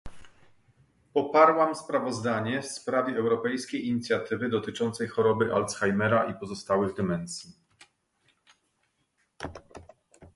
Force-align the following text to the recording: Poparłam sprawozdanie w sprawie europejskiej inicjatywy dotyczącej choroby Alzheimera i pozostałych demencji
Poparłam 1.13 1.75
sprawozdanie 1.75 2.61
w 2.61 2.65
sprawie 2.65 3.17
europejskiej 3.17 3.87
inicjatywy 3.87 4.49
dotyczącej 4.49 5.07
choroby 5.07 5.53
Alzheimera 5.53 6.23
i 6.23 6.33
pozostałych 6.39 6.93
demencji 6.95 7.53